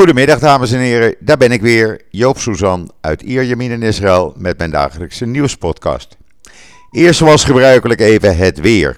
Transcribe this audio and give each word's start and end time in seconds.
Goedemiddag 0.00 0.38
dames 0.38 0.72
en 0.72 0.78
heren, 0.78 1.14
daar 1.18 1.36
ben 1.36 1.52
ik 1.52 1.60
weer, 1.60 2.00
Joop 2.10 2.38
Suzan 2.38 2.92
uit 3.00 3.22
Ierjemien 3.22 3.70
in 3.70 3.82
Israël 3.82 4.34
met 4.36 4.58
mijn 4.58 4.70
dagelijkse 4.70 5.26
nieuwspodcast. 5.26 6.16
Eerst 6.90 7.18
zoals 7.18 7.44
gebruikelijk 7.44 8.00
even 8.00 8.36
het 8.36 8.60
weer. 8.60 8.96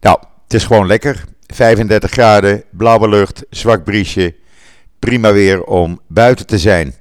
Nou, 0.00 0.18
het 0.42 0.54
is 0.54 0.64
gewoon 0.64 0.86
lekker, 0.86 1.24
35 1.46 2.10
graden, 2.10 2.64
blauwe 2.70 3.08
lucht, 3.08 3.44
zwak 3.50 3.84
briesje, 3.84 4.34
prima 4.98 5.32
weer 5.32 5.64
om 5.64 6.00
buiten 6.06 6.46
te 6.46 6.58
zijn. 6.58 6.94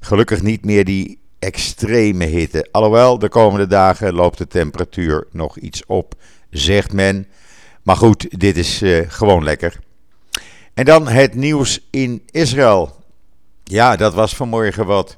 Gelukkig 0.00 0.42
niet 0.42 0.64
meer 0.64 0.84
die 0.84 1.18
extreme 1.38 2.24
hitte, 2.24 2.68
alhoewel 2.70 3.18
de 3.18 3.28
komende 3.28 3.66
dagen 3.66 4.14
loopt 4.14 4.38
de 4.38 4.46
temperatuur 4.46 5.26
nog 5.30 5.58
iets 5.58 5.86
op, 5.86 6.14
zegt 6.50 6.92
men. 6.92 7.26
Maar 7.82 7.96
goed, 7.96 8.40
dit 8.40 8.56
is 8.56 8.82
uh, 8.82 9.02
gewoon 9.08 9.44
lekker. 9.44 9.78
En 10.74 10.84
dan 10.84 11.08
het 11.08 11.34
nieuws 11.34 11.86
in 11.90 12.22
Israël. 12.30 12.96
Ja, 13.64 13.96
dat 13.96 14.14
was 14.14 14.36
vanmorgen 14.36 14.86
wat. 14.86 15.16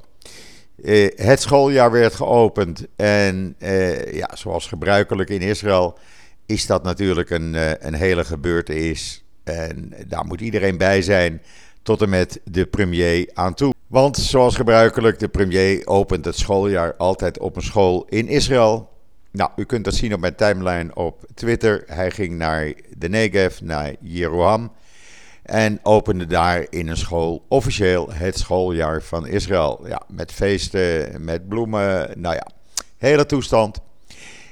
Uh, 0.77 1.09
het 1.15 1.41
schooljaar 1.41 1.91
werd 1.91 2.15
geopend. 2.15 2.87
En 2.95 3.55
uh, 3.59 4.13
ja, 4.13 4.29
zoals 4.33 4.67
gebruikelijk 4.67 5.29
in 5.29 5.41
Israël 5.41 5.97
is 6.45 6.65
dat 6.65 6.83
natuurlijk 6.83 7.29
een, 7.29 7.53
uh, 7.53 7.71
een 7.79 7.93
hele 7.93 8.25
gebeurtenis. 8.25 9.23
En 9.43 9.93
daar 10.07 10.25
moet 10.25 10.41
iedereen 10.41 10.77
bij 10.77 11.01
zijn, 11.01 11.41
tot 11.83 12.01
en 12.01 12.09
met 12.09 12.39
de 12.43 12.65
premier 12.65 13.29
aan 13.33 13.53
toe. 13.53 13.73
Want 13.87 14.17
zoals 14.17 14.55
gebruikelijk, 14.55 15.19
de 15.19 15.27
premier 15.27 15.87
opent 15.87 16.25
het 16.25 16.37
schooljaar 16.37 16.95
altijd 16.95 17.39
op 17.39 17.55
een 17.55 17.61
school 17.61 18.05
in 18.09 18.27
Israël. 18.27 18.89
Nou, 19.31 19.51
u 19.55 19.63
kunt 19.63 19.83
dat 19.83 19.95
zien 19.95 20.13
op 20.13 20.19
mijn 20.19 20.35
timeline 20.35 20.95
op 20.95 21.25
Twitter. 21.33 21.83
Hij 21.87 22.11
ging 22.11 22.37
naar 22.37 22.73
de 22.97 23.09
Negev, 23.09 23.59
naar 23.59 23.93
Jeroham. 24.01 24.71
En 25.45 25.79
opende 25.83 26.25
daar 26.25 26.65
in 26.69 26.87
een 26.87 26.97
school 26.97 27.45
officieel 27.47 28.11
het 28.11 28.37
schooljaar 28.37 29.01
van 29.01 29.27
Israël. 29.27 29.81
Ja, 29.87 30.01
met 30.07 30.31
feesten, 30.31 31.23
met 31.23 31.47
bloemen, 31.47 32.11
nou 32.15 32.35
ja, 32.35 32.47
hele 32.97 33.25
toestand. 33.25 33.79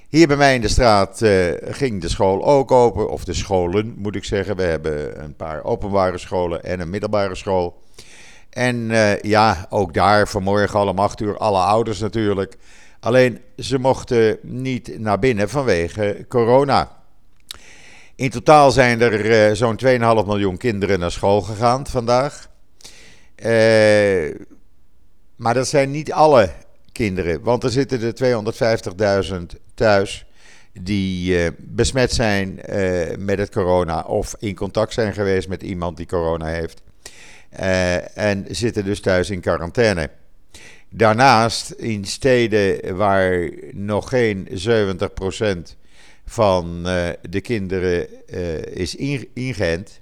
Hier 0.09 0.27
bij 0.27 0.37
mij 0.37 0.55
in 0.55 0.61
de 0.61 0.67
straat 0.67 1.21
uh, 1.21 1.51
ging 1.61 2.01
de 2.01 2.09
school 2.09 2.43
ook 2.45 2.71
open, 2.71 3.09
of 3.09 3.23
de 3.23 3.33
scholen 3.33 3.93
moet 3.97 4.15
ik 4.15 4.23
zeggen. 4.23 4.55
We 4.55 4.63
hebben 4.63 5.23
een 5.23 5.35
paar 5.35 5.63
openbare 5.63 6.17
scholen 6.17 6.63
en 6.63 6.79
een 6.79 6.89
middelbare 6.89 7.35
school. 7.35 7.81
En 8.49 8.75
uh, 8.75 9.19
ja, 9.19 9.65
ook 9.69 9.93
daar 9.93 10.27
vanmorgen 10.27 10.79
al 10.79 10.87
om 10.87 10.99
8 10.99 11.21
uur, 11.21 11.37
alle 11.37 11.59
ouders 11.59 11.99
natuurlijk. 11.99 12.57
Alleen 12.99 13.39
ze 13.57 13.79
mochten 13.79 14.37
niet 14.41 14.99
naar 14.99 15.19
binnen 15.19 15.49
vanwege 15.49 16.25
corona. 16.27 17.02
In 18.15 18.29
totaal 18.29 18.71
zijn 18.71 19.01
er 19.01 19.49
uh, 19.49 19.55
zo'n 19.55 19.79
2,5 19.85 19.89
miljoen 20.25 20.57
kinderen 20.57 20.99
naar 20.99 21.11
school 21.11 21.41
gegaan 21.41 21.87
vandaag. 21.87 22.49
Uh, 23.35 24.35
maar 25.35 25.53
dat 25.53 25.67
zijn 25.67 25.91
niet 25.91 26.11
alle 26.11 26.49
kinderen, 26.91 27.41
want 27.41 27.63
er 27.63 27.69
zitten 27.69 28.01
er 28.01 29.25
250.000 29.29 29.59
thuis 29.73 30.25
die 30.73 31.43
uh, 31.43 31.47
besmet 31.57 32.11
zijn 32.11 32.59
met 33.17 33.37
het 33.37 33.51
corona 33.51 34.01
of 34.01 34.35
in 34.39 34.55
contact 34.55 34.93
zijn 34.93 35.13
geweest 35.13 35.47
met 35.47 35.63
iemand 35.63 35.97
die 35.97 36.05
corona 36.05 36.45
heeft. 36.45 36.81
en 38.13 38.45
zitten 38.49 38.85
dus 38.85 39.01
thuis 39.01 39.29
in 39.29 39.41
quarantaine. 39.41 40.09
Daarnaast 40.89 41.71
in 41.71 42.05
steden 42.05 42.97
waar 42.97 43.49
nog 43.71 44.09
geen 44.09 44.47
70% 44.47 45.82
van 46.25 46.87
uh, 46.87 47.09
de 47.29 47.41
kinderen 47.41 48.07
uh, 48.27 48.61
is 48.61 48.95
ingeënt. 49.33 50.01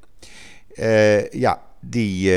Uh, 0.75 1.29
ja, 1.29 1.61
die 1.79 2.31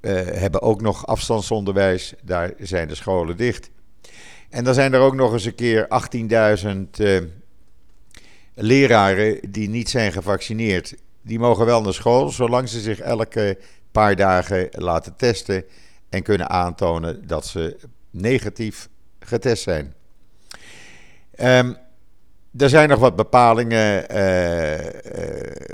hebben 0.00 0.62
ook 0.62 0.80
nog 0.80 1.06
afstandsonderwijs. 1.06 2.14
Daar 2.22 2.52
zijn 2.58 2.88
de 2.88 2.94
scholen 2.94 3.36
dicht. 3.36 3.70
En 4.50 4.64
dan 4.64 4.74
zijn 4.74 4.92
er 4.92 5.00
ook 5.00 5.14
nog 5.14 5.32
eens 5.32 5.44
een 5.44 5.54
keer 5.54 5.88
18.000 7.00 7.24
leraren 8.54 9.50
die 9.50 9.68
niet 9.68 9.88
zijn 9.88 10.12
gevaccineerd. 10.12 10.94
Die 11.22 11.38
mogen 11.38 11.66
wel 11.66 11.82
naar 11.82 11.94
school, 11.94 12.28
zolang 12.28 12.68
ze 12.68 12.80
zich 12.80 13.00
elke 13.00 13.58
paar 13.92 14.16
dagen 14.16 14.68
laten 14.70 15.16
testen 15.16 15.64
en 16.08 16.22
kunnen 16.22 16.48
aantonen 16.48 17.26
dat 17.26 17.46
ze 17.46 17.76
negatief 18.10 18.88
getest 19.20 19.62
zijn. 19.62 19.94
Um, 21.40 21.76
er 22.56 22.68
zijn 22.68 22.88
nog 22.88 22.98
wat 22.98 23.16
bepalingen 23.16 24.14
uh, 24.16 24.78
uh, 24.78 24.84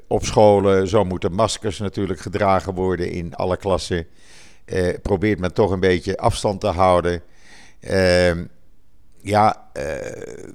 op 0.07 0.25
scholen. 0.25 0.89
Zo 0.89 1.05
moeten 1.05 1.33
maskers 1.33 1.79
natuurlijk 1.79 2.21
gedragen 2.21 2.75
worden 2.75 3.11
in 3.11 3.35
alle 3.35 3.57
klassen. 3.57 4.07
Uh, 4.67 4.95
probeert 5.03 5.39
men 5.39 5.55
toch 5.55 5.71
een 5.71 5.81
beetje 5.81 6.17
afstand 6.17 6.61
te 6.61 6.67
houden. 6.67 7.23
Ehm, 7.81 8.45
ja, 9.23 9.71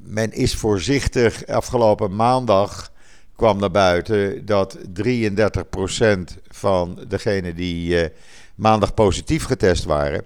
men 0.04 0.31
is 0.31 0.56
voorzichtig. 0.56 1.48
Afgelopen 1.48 2.16
maandag 2.16 2.92
kwam 3.36 3.60
naar 3.60 3.72
buiten 3.72 4.46
dat 4.46 4.78
33% 4.94 6.38
van 6.48 7.06
degenen 7.08 7.56
die 7.56 8.10
maandag 8.56 8.94
positief 8.94 9.44
getest 9.44 9.84
waren 9.84 10.26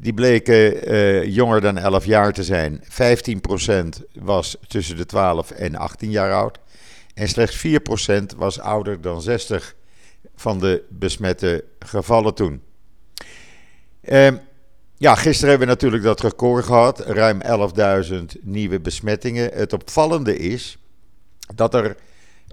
die 0.00 0.14
bleken 0.14 0.90
uh, 0.92 1.24
jonger 1.24 1.60
dan 1.60 1.78
11 1.78 2.04
jaar 2.04 2.32
te 2.32 2.44
zijn. 2.44 2.82
15% 2.84 4.02
was 4.12 4.56
tussen 4.68 4.96
de 4.96 5.06
12 5.06 5.50
en 5.50 5.74
18 5.76 6.10
jaar 6.10 6.32
oud. 6.32 6.58
En 7.14 7.28
slechts 7.28 7.66
4% 7.66 8.36
was 8.36 8.60
ouder 8.60 9.00
dan 9.00 9.22
60 9.22 9.74
van 10.36 10.58
de 10.58 10.82
besmette 10.88 11.64
gevallen 11.78 12.34
toen. 12.34 12.62
Uh, 14.02 14.28
ja, 14.96 15.14
gisteren 15.14 15.50
hebben 15.50 15.68
we 15.68 15.74
natuurlijk 15.74 16.02
dat 16.02 16.20
record 16.20 16.64
gehad. 16.64 17.00
Ruim 17.00 17.40
11.000 18.10 18.18
nieuwe 18.40 18.80
besmettingen. 18.80 19.50
Het 19.52 19.72
opvallende 19.72 20.36
is 20.36 20.78
dat 21.54 21.74
er 21.74 21.96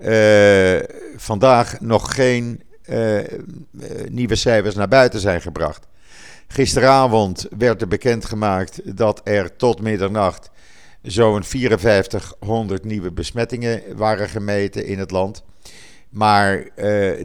uh, 0.01 0.83
vandaag 1.16 1.79
nog 1.79 2.16
geen 2.16 2.63
uh, 2.89 3.19
nieuwe 4.09 4.35
cijfers 4.35 4.75
naar 4.75 4.88
buiten 4.88 5.19
zijn 5.19 5.41
gebracht. 5.41 5.88
Gisteravond 6.47 7.47
werd 7.57 7.81
er 7.81 7.88
bekendgemaakt 7.88 8.97
dat 8.97 9.22
er 9.23 9.56
tot 9.56 9.81
middernacht 9.81 10.50
zo'n 11.01 11.44
5400 11.44 12.83
nieuwe 12.83 13.11
besmettingen 13.11 13.81
waren 13.95 14.29
gemeten 14.29 14.85
in 14.85 15.00
het 15.00 15.11
land. 15.11 15.44
Maar 16.09 16.57
uh, 16.57 16.67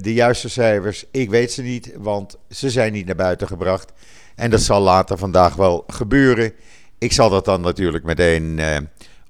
de 0.01 0.13
juiste 0.15 0.49
cijfers, 0.49 1.05
ik 1.11 1.31
weet 1.31 1.53
ze 1.53 1.63
niet, 1.63 1.93
want 1.97 2.39
ze 2.49 2.71
zijn 2.71 2.93
niet 2.93 3.07
naar 3.07 3.17
buiten 3.17 3.47
gebracht. 3.47 3.93
En 4.35 4.51
dat 4.51 4.61
zal 4.61 4.81
later 4.81 5.19
vandaag 5.19 5.55
wel 5.55 5.85
gebeuren. 5.87 6.53
Ik 6.99 7.13
zal 7.13 7.31
dat 7.31 7.45
dan 7.45 7.61
natuurlijk 7.61 8.05
meteen 8.05 8.59
uh, 8.59 8.77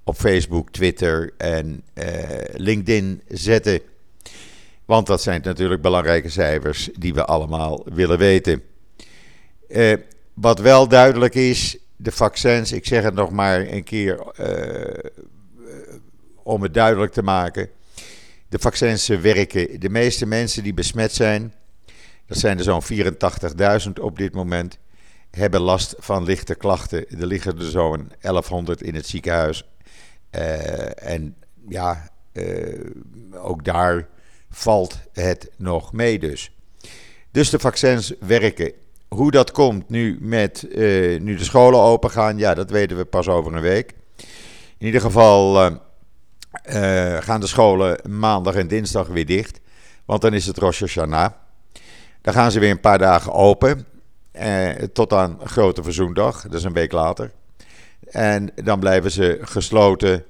op 0.03 0.15
Facebook, 0.15 0.69
Twitter 0.69 1.33
en 1.37 1.83
uh, 1.93 2.05
LinkedIn 2.53 3.21
zetten. 3.27 3.81
Want 4.85 5.07
dat 5.07 5.21
zijn 5.21 5.41
natuurlijk 5.43 5.81
belangrijke 5.81 6.29
cijfers 6.29 6.89
die 6.99 7.13
we 7.13 7.25
allemaal 7.25 7.85
willen 7.93 8.17
weten. 8.17 8.61
Uh, 9.75 9.93
wat 10.33 10.59
wel 10.59 10.87
duidelijk 10.87 11.35
is, 11.35 11.77
de 11.95 12.11
vaccins, 12.11 12.71
ik 12.71 12.85
zeg 12.85 13.03
het 13.03 13.13
nog 13.13 13.31
maar 13.31 13.59
een 13.59 13.83
keer 13.83 14.25
uh, 14.39 15.11
om 16.43 16.61
het 16.61 16.73
duidelijk 16.73 17.13
te 17.13 17.23
maken. 17.23 17.69
De 18.49 18.59
vaccins 18.59 19.07
werken. 19.07 19.79
De 19.79 19.89
meeste 19.89 20.25
mensen 20.25 20.63
die 20.63 20.73
besmet 20.73 21.11
zijn, 21.11 21.53
dat 22.25 22.37
zijn 22.37 22.57
er 22.57 22.63
zo'n 22.63 22.83
84.000 23.87 23.91
op 24.01 24.17
dit 24.17 24.33
moment, 24.33 24.77
hebben 25.29 25.61
last 25.61 25.95
van 25.97 26.23
lichte 26.23 26.55
klachten. 26.55 27.09
Er 27.09 27.25
liggen 27.25 27.57
er 27.57 27.69
zo'n 27.69 28.11
1100 28.21 28.81
in 28.81 28.95
het 28.95 29.07
ziekenhuis. 29.07 29.69
En 30.95 31.35
ja, 31.67 32.09
ook 33.33 33.65
daar 33.65 34.07
valt 34.49 34.99
het 35.13 35.49
nog 35.57 35.93
mee 35.93 36.19
dus. 36.19 36.51
Dus 37.31 37.49
de 37.49 37.59
vaccins 37.59 38.13
werken. 38.19 38.73
Hoe 39.15 39.31
dat 39.31 39.51
komt 39.51 39.89
nu 39.89 40.17
met 40.21 40.65
uh, 40.69 41.19
nu 41.19 41.35
de 41.35 41.43
scholen 41.43 41.79
open 41.79 42.11
gaan, 42.11 42.37
ja, 42.37 42.53
dat 42.53 42.69
weten 42.69 42.97
we 42.97 43.05
pas 43.05 43.27
over 43.27 43.53
een 43.53 43.61
week. 43.61 43.93
In 44.77 44.85
ieder 44.85 45.01
geval 45.01 45.65
uh, 45.65 45.71
uh, 46.65 47.21
gaan 47.21 47.39
de 47.39 47.47
scholen 47.47 47.99
maandag 48.09 48.55
en 48.55 48.67
dinsdag 48.67 49.07
weer 49.07 49.25
dicht. 49.25 49.59
Want 50.05 50.21
dan 50.21 50.33
is 50.33 50.45
het 50.45 50.57
Rosh 50.57 50.79
Hashanah. 50.79 51.31
Dan 52.21 52.33
gaan 52.33 52.51
ze 52.51 52.59
weer 52.59 52.71
een 52.71 52.79
paar 52.79 52.97
dagen 52.97 53.33
open. 53.33 53.85
tot 54.93 55.13
aan 55.13 55.39
Grote 55.43 55.83
Verzoendag, 55.83 56.41
dat 56.41 56.53
is 56.53 56.63
een 56.63 56.73
week 56.73 56.91
later. 56.91 57.31
En 58.09 58.51
dan 58.55 58.79
blijven 58.79 59.11
ze 59.11 59.39
gesloten 59.41 60.25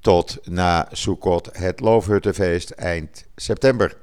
tot 0.00 0.38
na 0.44 0.88
Sukkot, 0.92 1.48
het 1.52 1.80
Loofhuttenfeest 1.80 2.70
eind 2.70 3.24
september. 3.36 3.96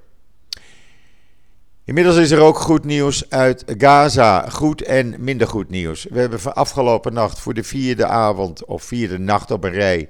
Inmiddels 1.86 2.16
is 2.18 2.32
er 2.32 2.40
ook 2.40 2.60
goed 2.60 2.86
nieuws 2.86 3.30
uit 3.30 3.64
Gaza. 3.78 4.50
Goed 4.50 4.82
en 4.82 5.16
minder 5.20 5.48
goed 5.48 5.70
nieuws. 5.70 6.06
We 6.10 6.20
hebben 6.20 6.56
afgelopen 6.56 7.14
nacht 7.14 7.40
voor 7.40 7.54
de 7.54 7.64
vierde 7.64 8.06
avond 8.06 8.66
of 8.66 8.84
vierde 8.84 9.20
nacht 9.20 9.52
op 9.52 9.64
een 9.64 9.72
rij 9.72 10.10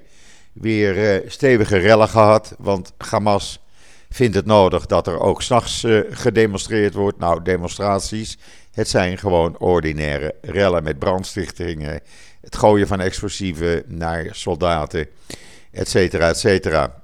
weer 0.52 1.22
uh, 1.22 1.30
stevige 1.30 1.76
rellen 1.76 2.08
gehad. 2.08 2.54
Want 2.58 2.92
Hamas 2.98 3.64
vindt 4.10 4.34
het 4.34 4.46
nodig 4.46 4.86
dat 4.86 5.06
er 5.06 5.20
ook 5.20 5.42
s'nachts 5.42 5.82
uh, 5.82 6.00
gedemonstreerd 6.10 6.94
wordt. 6.94 7.18
Nou, 7.18 7.42
demonstraties, 7.42 8.38
het 8.72 8.88
zijn 8.88 9.18
gewoon 9.18 9.58
ordinaire 9.58 10.34
rellen 10.40 10.82
met 10.82 10.98
brandstichtingen, 10.98 12.00
het 12.40 12.56
gooien 12.56 12.86
van 12.86 13.00
explosieven 13.00 13.82
naar 13.86 14.28
soldaten, 14.30 15.08
et 15.70 15.88
cetera, 15.88 16.28
et 16.28 16.38
cetera. 16.38 17.02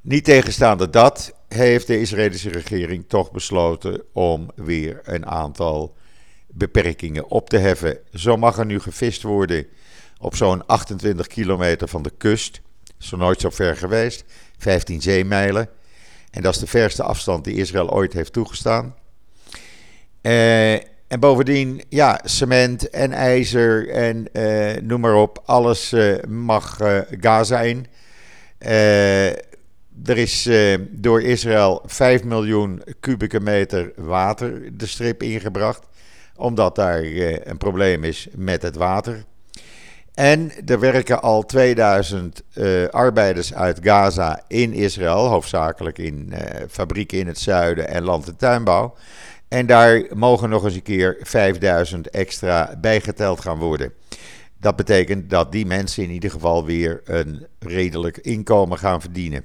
Niet 0.00 0.24
tegenstaande 0.24 0.90
dat 0.90 1.32
heeft 1.54 1.86
de 1.86 2.00
Israëlische 2.00 2.50
regering 2.50 3.04
toch 3.08 3.30
besloten 3.30 4.02
om 4.12 4.50
weer 4.54 5.00
een 5.04 5.26
aantal 5.26 5.96
beperkingen 6.46 7.30
op 7.30 7.48
te 7.48 7.58
heffen. 7.58 7.98
Zo 8.14 8.36
mag 8.36 8.58
er 8.58 8.66
nu 8.66 8.80
gevist 8.80 9.22
worden 9.22 9.66
op 10.18 10.36
zo'n 10.36 10.66
28 10.66 11.26
kilometer 11.26 11.88
van 11.88 12.02
de 12.02 12.12
kust. 12.18 12.60
Zo 12.98 13.16
nooit 13.16 13.40
zo 13.40 13.50
ver 13.50 13.76
geweest, 13.76 14.24
15 14.58 15.02
zeemijlen. 15.02 15.68
En 16.30 16.42
dat 16.42 16.54
is 16.54 16.60
de 16.60 16.66
verste 16.66 17.02
afstand 17.02 17.44
die 17.44 17.56
Israël 17.56 17.90
ooit 17.90 18.12
heeft 18.12 18.32
toegestaan. 18.32 18.94
Uh, 20.22 20.72
en 20.72 21.20
bovendien, 21.20 21.82
ja, 21.88 22.20
cement 22.24 22.90
en 22.90 23.12
ijzer 23.12 23.88
en 23.88 24.28
uh, 24.32 24.82
noem 24.82 25.00
maar 25.00 25.14
op, 25.14 25.42
alles 25.44 25.92
uh, 25.92 26.22
mag 26.28 26.76
Gaza 27.20 27.60
in. 27.60 27.86
Er 30.04 30.18
is 30.18 30.48
door 30.90 31.22
Israël 31.22 31.82
5 31.86 32.24
miljoen 32.24 32.82
kubieke 33.00 33.40
meter 33.40 33.92
water 33.96 34.78
de 34.78 34.86
strip 34.86 35.22
ingebracht, 35.22 35.86
omdat 36.36 36.74
daar 36.74 37.02
een 37.44 37.58
probleem 37.58 38.04
is 38.04 38.28
met 38.34 38.62
het 38.62 38.76
water. 38.76 39.24
En 40.14 40.50
er 40.66 40.80
werken 40.80 41.22
al 41.22 41.42
2000 41.46 42.42
uh, 42.54 42.88
arbeiders 42.88 43.54
uit 43.54 43.78
Gaza 43.82 44.42
in 44.48 44.72
Israël, 44.72 45.26
hoofdzakelijk 45.26 45.98
in 45.98 46.32
fabrieken 46.68 47.18
in 47.18 47.26
het 47.26 47.38
zuiden 47.38 47.88
en 47.88 48.02
land- 48.02 48.28
en 48.28 48.36
tuinbouw. 48.36 48.94
En 49.50 49.66
daar 49.66 50.04
mogen 50.14 50.48
nog 50.48 50.64
eens 50.64 50.74
een 50.74 50.82
keer 50.82 51.16
5000 51.20 52.10
extra 52.10 52.74
bijgeteld 52.80 53.40
gaan 53.40 53.58
worden. 53.58 53.92
Dat 54.60 54.76
betekent 54.76 55.30
dat 55.30 55.52
die 55.52 55.66
mensen 55.66 56.02
in 56.02 56.10
ieder 56.10 56.30
geval 56.30 56.64
weer 56.64 57.00
een 57.04 57.46
redelijk 57.58 58.18
inkomen 58.18 58.78
gaan 58.78 59.00
verdienen. 59.00 59.44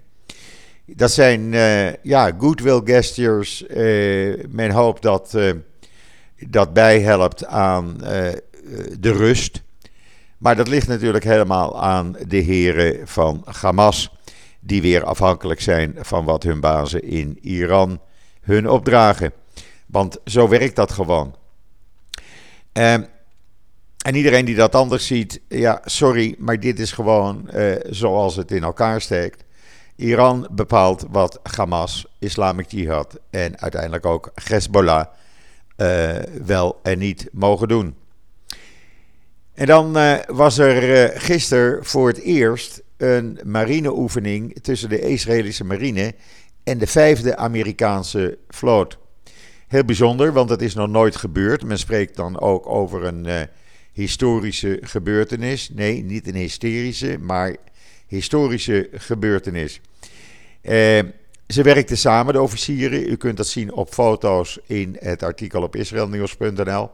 Dat 0.85 1.11
zijn 1.11 1.53
uh, 1.53 1.93
ja, 1.93 2.31
goodwill 2.37 2.81
gestures. 2.83 3.65
men 4.49 4.71
hoopt 4.71 5.01
dat 5.01 5.37
dat 6.49 6.73
bijhelpt 6.73 7.45
aan 7.45 7.97
de 8.99 9.11
rust 9.11 9.63
maar 10.37 10.55
dat 10.55 10.67
ligt 10.67 10.87
natuurlijk 10.87 11.23
helemaal 11.23 11.81
aan 11.81 12.15
de 12.27 12.37
heren 12.37 13.07
van 13.07 13.45
Hamas, 13.61 14.11
die 14.59 14.81
weer 14.81 15.03
afhankelijk 15.03 15.61
zijn 15.61 15.95
van 15.99 16.25
wat 16.25 16.43
hun 16.43 16.59
bazen 16.59 17.03
in 17.03 17.37
Iran 17.41 18.01
hun 18.41 18.69
opdragen. 18.69 19.33
Want 19.85 20.17
zo 20.25 20.47
werkt 20.47 20.75
dat 20.75 20.91
gewoon. 20.91 21.35
Ehm, 22.71 23.03
en 24.05 24.15
iedereen 24.15 24.45
die 24.45 24.55
dat 24.55 24.75
anders 24.75 25.07
ziet, 25.07 25.41
ja, 25.47 25.81
sorry, 25.85 26.35
maar 26.37 26.59
dit 26.59 26.79
is 26.79 26.91
gewoon 26.91 27.49
zoals 27.89 28.35
het 28.35 28.51
in 28.51 28.63
elkaar 28.63 29.01
steekt. 29.01 29.44
Iran 29.95 30.47
bepaalt 30.51 31.05
wat 31.11 31.39
Hamas, 31.43 32.05
Islamic 32.19 32.71
Jihad 32.71 33.19
en 33.29 33.59
uiteindelijk 33.59 34.05
ook 34.05 34.31
Hezbollah 34.43 35.05
uh, 35.77 36.15
wel 36.45 36.79
en 36.83 36.97
niet 36.99 37.29
mogen 37.31 37.67
doen. 37.67 37.95
En 39.53 39.65
dan 39.65 39.97
uh, 39.97 40.13
was 40.27 40.57
er 40.57 41.11
uh, 41.13 41.19
gisteren 41.21 41.85
voor 41.85 42.07
het 42.07 42.19
eerst 42.19 42.83
een 42.97 43.39
marineoefening 43.43 44.61
tussen 44.61 44.89
de 44.89 44.99
Israëlische 44.99 45.63
marine 45.63 46.15
en 46.63 46.77
de 46.77 46.87
vijfde 46.87 47.37
Amerikaanse 47.37 48.37
vloot. 48.47 48.97
Heel 49.67 49.85
bijzonder, 49.85 50.33
want 50.33 50.49
het 50.49 50.61
is 50.61 50.73
nog 50.73 50.89
nooit 50.89 51.15
gebeurd. 51.15 51.63
Men 51.63 51.77
spreekt 51.77 52.15
dan 52.15 52.39
ook 52.39 52.67
over 52.67 53.03
een 53.03 53.49
historische 53.95 54.79
gebeurtenis. 54.81 55.69
Nee, 55.73 56.03
niet 56.03 56.27
een 56.27 56.35
hysterische, 56.35 57.17
maar 57.19 57.55
historische 58.07 58.89
gebeurtenis. 58.93 59.81
ze 61.47 61.63
werkten 61.63 61.97
samen, 61.97 62.33
de 62.33 62.41
officieren. 62.41 63.09
U 63.09 63.15
kunt 63.15 63.37
dat 63.37 63.47
zien 63.47 63.73
op 63.73 63.93
foto's 63.93 64.59
in 64.65 64.97
het 64.99 65.23
artikel 65.23 65.61
op 65.61 65.75
israelnieuws.nl. 65.75 66.89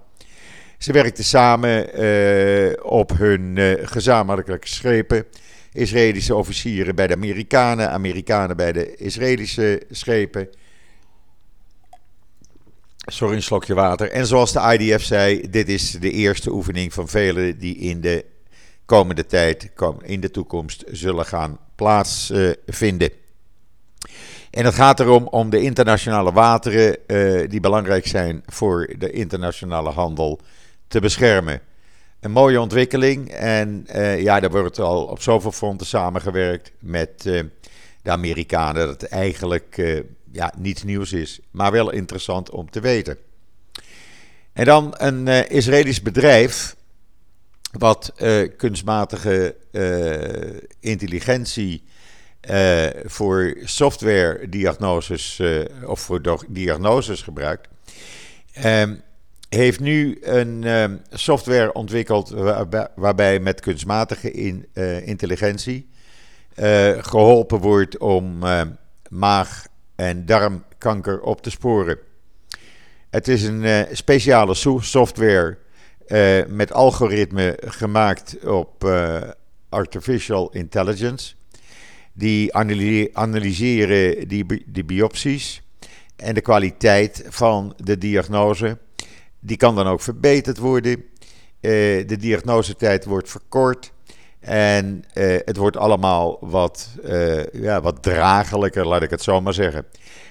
Ze 0.77 0.91
werkten 0.91 1.23
samen 1.23 2.01
uh, 2.03 2.73
op 2.81 3.17
hun 3.17 3.55
uh, 3.55 3.73
gezamenlijke 3.81 4.57
schepen. 4.59 5.25
Israëlische 5.73 6.35
officieren 6.35 6.95
bij 6.95 7.07
de 7.07 7.13
Amerikanen, 7.13 7.91
Amerikanen 7.91 8.57
bij 8.57 8.71
de 8.71 8.95
Israëlische 8.95 9.81
schepen. 9.91 10.49
Sorry, 13.05 13.35
een 13.35 13.43
slokje 13.43 13.73
water. 13.73 14.11
En 14.11 14.27
zoals 14.27 14.51
de 14.51 14.77
IDF 14.77 15.03
zei, 15.03 15.49
dit 15.49 15.69
is 15.69 15.91
de 15.91 16.11
eerste 16.11 16.51
oefening 16.51 16.93
van 16.93 17.07
vele 17.07 17.57
die 17.57 17.75
in 17.75 18.01
de 18.01 18.25
komende 18.85 19.25
tijd, 19.25 19.71
in 20.01 20.19
de 20.19 20.31
toekomst, 20.31 20.83
zullen 20.87 21.25
gaan 21.25 21.59
plaatsvinden. 21.75 23.09
En 24.51 24.65
het 24.65 24.73
gaat 24.73 24.99
erom 24.99 25.27
om 25.27 25.49
de 25.49 25.61
internationale 25.61 26.31
wateren 26.31 26.97
uh, 27.07 27.49
die 27.49 27.59
belangrijk 27.59 28.07
zijn 28.07 28.43
voor 28.45 28.93
de 28.97 29.11
internationale 29.11 29.89
handel 29.89 30.39
te 30.87 30.99
beschermen. 30.99 31.61
Een 32.19 32.31
mooie 32.31 32.61
ontwikkeling 32.61 33.29
en 33.29 33.87
uh, 33.95 34.21
ja, 34.21 34.41
er 34.41 34.51
wordt 34.51 34.79
al 34.79 35.03
op 35.03 35.21
zoveel 35.21 35.51
fronten 35.51 35.87
samengewerkt 35.87 36.71
met 36.79 37.23
uh, 37.25 37.43
de 38.01 38.11
Amerikanen 38.11 38.87
dat 38.87 39.03
eigenlijk 39.03 40.03
ja, 40.31 40.53
niets 40.57 40.83
nieuws 40.83 41.13
is, 41.13 41.39
maar 41.51 41.71
wel 41.71 41.91
interessant 41.91 42.49
om 42.49 42.69
te 42.69 42.79
weten. 42.79 43.17
En 44.53 44.65
dan 44.65 44.93
een 44.97 45.27
Israëlisch 45.49 46.01
bedrijf 46.01 46.75
wat 47.71 48.13
kunstmatige 48.57 49.55
intelligentie 50.79 51.83
voor 53.03 53.57
software 53.63 54.49
diagnoses 54.49 55.41
of 55.85 55.99
voor 55.99 56.45
diagnoses 56.49 57.21
gebruikt. 57.21 57.67
Ehm, 58.53 58.95
heeft 59.55 59.79
nu 59.79 60.17
een 60.21 60.61
uh, 60.61 60.85
software 61.09 61.73
ontwikkeld 61.73 62.29
waarbij 62.95 63.39
met 63.39 63.59
kunstmatige 63.59 64.31
in, 64.31 64.65
uh, 64.73 65.07
intelligentie 65.07 65.89
uh, 66.55 66.89
geholpen 67.03 67.59
wordt 67.59 67.97
om 67.97 68.43
ehm, 68.43 68.69
maag- 69.09 69.67
en 70.01 70.25
darmkanker 70.25 71.21
op 71.21 71.41
te 71.41 71.49
sporen. 71.49 71.97
Het 73.09 73.27
is 73.27 73.43
een 73.43 73.63
eh, 73.63 73.81
speciale 73.91 74.53
software 74.79 75.57
met 76.47 76.73
algoritme 76.73 77.57
gemaakt 77.65 78.45
op 78.45 78.89
artificial 79.69 80.49
intelligence. 80.51 81.33
Die 82.13 82.55
analyseren 83.13 84.27
die, 84.27 84.63
die 84.65 84.83
biopsies 84.83 85.61
en 86.15 86.33
de 86.33 86.41
kwaliteit 86.41 87.23
van 87.27 87.73
de 87.77 87.97
diagnose. 87.97 88.77
Die 89.39 89.57
kan 89.57 89.75
dan 89.75 89.87
ook 89.87 90.01
verbeterd 90.01 90.57
worden. 90.57 91.03
De 91.59 92.17
diagnosetijd 92.19 93.05
wordt 93.05 93.29
verkort. 93.29 93.91
En 94.41 95.03
uh, 95.13 95.37
het 95.45 95.57
wordt 95.57 95.77
allemaal 95.77 96.37
wat, 96.41 96.89
uh, 97.03 97.45
ja, 97.45 97.81
wat 97.81 98.03
dragelijker, 98.03 98.87
laat 98.87 99.01
ik 99.01 99.09
het 99.09 99.23
zo 99.23 99.41
maar 99.41 99.53
zeggen. 99.53 99.85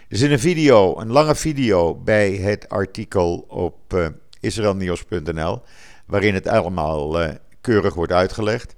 Er 0.09 0.17
zit 0.17 0.31
een 0.31 0.41
video, 0.41 1.01
een 1.01 1.11
lange 1.11 1.35
video 1.35 1.95
bij 1.95 2.33
het 2.33 2.69
artikel 2.69 3.45
op 3.49 3.95
uh, 3.95 4.07
israelnieuws.nl, 4.41 5.63
waarin 6.07 6.35
het 6.35 6.49
allemaal 6.49 7.17
keurig 7.61 7.95
wordt 7.95 8.13
uitgelegd. 8.13 8.75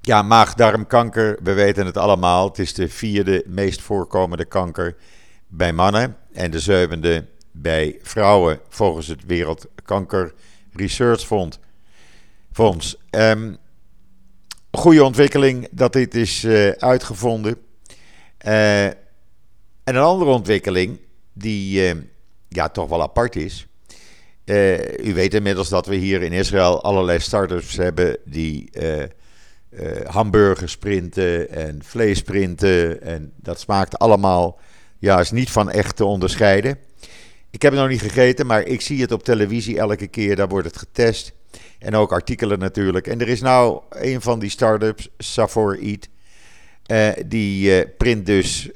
ja, 0.00 0.22
maag-darmkanker, 0.22 1.38
we 1.42 1.52
weten 1.52 1.86
het 1.86 1.96
allemaal. 1.96 2.48
Het 2.48 2.58
is 2.58 2.74
de 2.74 2.88
vierde 2.88 3.44
meest 3.46 3.80
voorkomende 3.80 4.44
kanker 4.44 4.96
bij 5.46 5.72
mannen 5.72 6.16
en 6.32 6.50
de 6.50 6.60
zevende 6.60 7.26
bij 7.52 7.98
vrouwen 8.02 8.60
volgens 8.68 9.06
het 9.06 9.24
Wereldkanker 9.26 10.34
Research 10.72 11.20
Fonds. 11.20 11.58
Um, 13.10 13.56
goede 14.70 15.04
ontwikkeling 15.04 15.68
dat 15.70 15.92
dit 15.92 16.14
is 16.14 16.44
uh, 16.44 16.68
uitgevonden. 16.68 17.56
Uh, 18.46 18.84
en 18.86 18.96
een 19.84 19.96
andere 19.96 20.30
ontwikkeling 20.30 20.98
die 21.32 21.94
uh, 21.94 22.00
ja, 22.48 22.68
toch 22.68 22.88
wel 22.88 23.02
apart 23.02 23.36
is. 23.36 23.66
u 25.04 25.14
weet 25.14 25.34
inmiddels 25.34 25.68
dat 25.68 25.86
we 25.86 25.94
hier 25.94 26.22
in 26.22 26.32
Israël 26.32 26.82
allerlei 26.82 27.20
startups 27.20 27.76
hebben 27.76 28.18
die 28.24 28.70
hamburgers 30.06 30.76
printen 30.76 31.50
en 31.50 31.80
vlees 31.84 32.22
printen. 32.22 33.02
En 33.02 33.32
dat 33.36 33.60
smaakt 33.60 33.98
allemaal, 33.98 34.60
ja, 34.98 35.20
is 35.20 35.30
niet 35.30 35.50
van 35.50 35.70
echt 35.70 35.96
te 35.96 36.04
onderscheiden. 36.04 36.78
Ik 37.50 37.62
heb 37.62 37.72
het 37.72 37.80
nog 37.80 37.90
niet 37.90 38.00
gegeten, 38.00 38.46
maar 38.46 38.62
ik 38.62 38.80
zie 38.80 39.00
het 39.00 39.12
op 39.12 39.22
televisie 39.22 39.78
elke 39.78 40.06
keer. 40.06 40.36
Daar 40.36 40.48
wordt 40.48 40.66
het 40.66 40.78
getest. 40.78 41.32
En 41.82 41.94
ook 41.94 42.12
artikelen 42.12 42.58
natuurlijk. 42.58 43.06
En 43.06 43.20
er 43.20 43.28
is 43.28 43.40
nou 43.40 43.80
een 43.90 44.20
van 44.20 44.38
die 44.38 44.50
startups, 44.50 45.08
Safor 45.18 45.78
Eat. 45.78 46.08
die 47.26 47.86
print 47.86 48.26
dus 48.26 48.70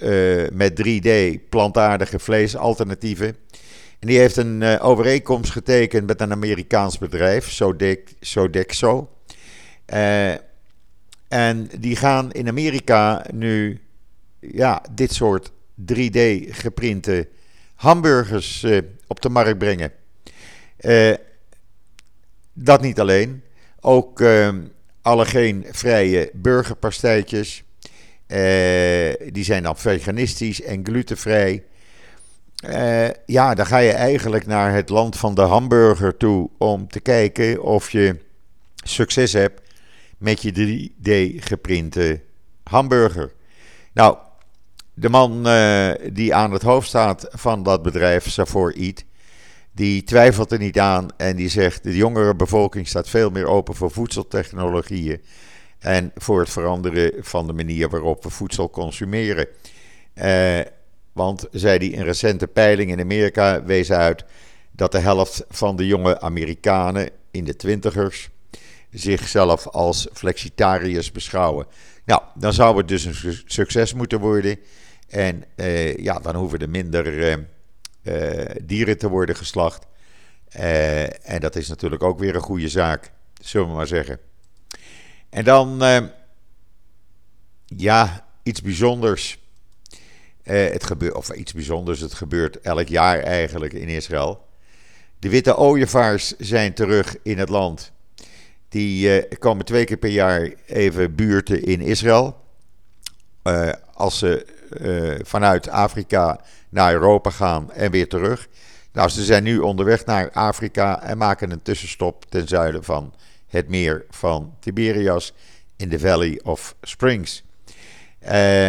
met 0.52 0.82
3D 0.86 1.08
plantaardige 1.48 2.18
vleesalternatieven. 2.18 3.36
En 3.98 4.08
die 4.08 4.18
heeft 4.18 4.36
een 4.36 4.80
overeenkomst 4.80 5.50
getekend 5.50 6.06
met 6.06 6.20
een 6.20 6.32
Amerikaans 6.32 6.98
bedrijf, 6.98 7.60
Sodexo. 8.20 9.10
en 11.28 11.70
die 11.78 11.96
gaan 11.96 12.32
in 12.32 12.48
Amerika 12.48 13.24
nu 13.34 13.80
ja, 14.40 14.82
dit 14.90 15.12
soort 15.12 15.50
3D 15.92 16.18
geprinte 16.48 17.28
hamburgers 17.74 18.66
op 19.06 19.20
de 19.20 19.28
markt 19.28 19.58
brengen. 19.58 19.92
Uh, 22.56 22.64
dat 22.64 22.80
niet 22.80 23.00
alleen. 23.00 23.42
Ook 23.80 24.20
uh, 24.20 24.48
allergeenvrije 25.02 26.30
burgerpastijtjes. 26.32 27.64
die 29.32 29.44
zijn 29.44 29.62
dan 29.62 29.76
veganistisch 29.76 30.62
en 30.62 30.84
glutenvrij. 30.84 31.64
ja, 33.26 33.54
dan 33.54 33.66
ga 33.66 33.78
je 33.78 33.92
eigenlijk 33.92 34.46
naar 34.46 34.74
het 34.74 34.88
land 34.88 35.16
van 35.16 35.34
de 35.34 35.40
hamburger 35.40 36.16
toe 36.16 36.50
om 36.58 36.88
te 36.88 37.00
kijken 37.00 37.62
of 37.62 37.90
je 37.90 38.16
succes 38.84 39.32
hebt 39.32 39.60
met 40.18 40.42
je 40.42 40.52
3D 40.52 41.44
geprinte 41.44 42.20
hamburger. 42.62 43.32
Nou, 43.92 44.16
de 44.94 45.08
man 45.08 45.48
uh, 45.48 45.90
die 46.12 46.34
aan 46.34 46.52
het 46.52 46.62
hoofd 46.62 46.88
staat 46.88 47.26
van 47.30 47.62
dat 47.62 47.82
bedrijf, 47.82 48.30
Safor 48.30 48.74
Eat, 48.76 49.04
die 49.76 50.02
twijfelt 50.04 50.52
er 50.52 50.58
niet 50.58 50.78
aan 50.78 51.08
en 51.16 51.36
die 51.36 51.48
zegt: 51.48 51.82
de 51.82 51.96
jongere 51.96 52.34
bevolking 52.34 52.88
staat 52.88 53.08
veel 53.08 53.30
meer 53.30 53.46
open 53.46 53.74
voor 53.74 53.90
voedseltechnologieën 53.90 55.20
en 55.78 56.12
voor 56.14 56.40
het 56.40 56.50
veranderen 56.50 57.12
van 57.24 57.46
de 57.46 57.52
manier 57.52 57.88
waarop 57.88 58.22
we 58.22 58.30
voedsel 58.30 58.70
consumeren. 58.70 59.46
Uh, 60.14 60.60
want, 61.12 61.46
zei 61.50 61.78
hij, 61.78 61.98
een 61.98 62.04
recente 62.04 62.46
peiling 62.46 62.90
in 62.90 63.00
Amerika 63.00 63.64
wees 63.64 63.92
uit 63.92 64.24
dat 64.70 64.92
de 64.92 64.98
helft 64.98 65.44
van 65.48 65.76
de 65.76 65.86
jonge 65.86 66.20
Amerikanen 66.20 67.10
in 67.30 67.44
de 67.44 67.56
twintigers 67.56 68.28
zichzelf 68.90 69.66
als 69.66 70.08
flexitariërs 70.12 71.12
beschouwen. 71.12 71.66
Nou, 72.04 72.22
dan 72.34 72.52
zou 72.52 72.76
het 72.76 72.88
dus 72.88 73.04
een 73.04 73.42
succes 73.46 73.94
moeten 73.94 74.20
worden. 74.20 74.58
En 75.08 75.44
uh, 75.56 75.96
ja, 75.96 76.18
dan 76.18 76.34
hoeven 76.34 76.58
er 76.58 76.70
minder 76.70 77.06
uh, 77.06 77.34
dieren 78.62 78.98
te 78.98 79.08
worden 79.08 79.36
geslacht. 79.36 79.86
en 81.22 81.40
dat 81.40 81.56
is 81.56 81.68
natuurlijk 81.68 82.02
ook 82.02 82.18
weer 82.18 82.34
een 82.34 82.40
goede 82.40 82.68
zaak, 82.68 83.12
zullen 83.40 83.68
we 83.68 83.74
maar 83.74 83.86
zeggen. 83.86 84.18
En 85.30 85.44
dan, 85.44 85.82
ja, 87.66 88.26
iets 88.42 88.62
bijzonders. 88.62 89.38
het 90.42 90.84
gebeurt, 90.84 91.14
of 91.14 91.30
iets 91.30 91.52
bijzonders, 91.52 92.00
het 92.00 92.14
gebeurt 92.14 92.60
elk 92.60 92.88
jaar 92.88 93.18
eigenlijk 93.18 93.72
in 93.72 93.88
Israël. 93.88 94.44
De 95.18 95.28
witte 95.28 95.56
ooievaars 95.56 96.36
zijn 96.36 96.74
terug 96.74 97.16
in 97.22 97.38
het 97.38 97.48
land. 97.48 97.92
Die 98.68 99.28
komen 99.38 99.64
twee 99.64 99.84
keer 99.84 99.96
per 99.96 100.10
jaar 100.10 100.52
even 100.66 101.14
buurten 101.14 101.62
in 101.62 101.80
Israël. 101.80 102.36
als 103.94 104.18
ze 104.18 104.55
uh, 104.70 105.14
vanuit 105.22 105.68
Afrika 105.68 106.40
naar 106.68 106.92
Europa 106.92 107.30
gaan 107.30 107.72
en 107.72 107.90
weer 107.90 108.08
terug. 108.08 108.48
Nou, 108.92 109.08
ze 109.08 109.24
zijn 109.24 109.42
nu 109.42 109.58
onderweg 109.58 110.04
naar 110.04 110.30
Afrika 110.30 111.02
en 111.02 111.18
maken 111.18 111.50
een 111.50 111.62
tussenstop 111.62 112.24
ten 112.28 112.48
zuiden 112.48 112.84
van 112.84 113.14
het 113.46 113.68
meer 113.68 114.04
van 114.10 114.54
Tiberias 114.60 115.32
in 115.76 115.88
de 115.88 115.98
Valley 115.98 116.40
of 116.44 116.74
Springs. 116.82 117.44
Uh, 118.22 118.68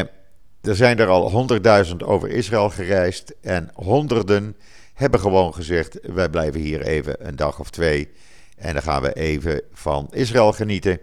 er 0.62 0.76
zijn 0.76 1.00
er 1.00 1.08
al 1.08 1.48
100.000 1.86 1.96
over 1.98 2.30
Israël 2.30 2.70
gereisd 2.70 3.34
en 3.42 3.72
honderden 3.74 4.56
hebben 4.94 5.20
gewoon 5.20 5.54
gezegd: 5.54 6.00
wij 6.02 6.30
blijven 6.30 6.60
hier 6.60 6.82
even 6.82 7.28
een 7.28 7.36
dag 7.36 7.60
of 7.60 7.70
twee 7.70 8.12
en 8.58 8.74
dan 8.74 8.82
gaan 8.82 9.02
we 9.02 9.14
even 9.14 9.62
van 9.74 10.08
Israël 10.12 10.54
genieten. 10.54 11.00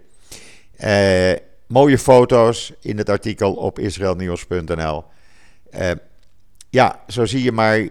Uh, 0.85 1.33
mooie 1.67 1.99
foto's 1.99 2.73
in 2.81 2.99
het 2.99 3.09
artikel 3.09 3.55
op 3.55 3.79
israelnieuws.nl. 3.79 5.05
Uh, 5.75 5.91
ja, 6.71 7.03
zo 7.09 7.25
zie 7.25 7.43
je 7.43 7.53
maar, 7.53 7.79
uh, 7.81 7.89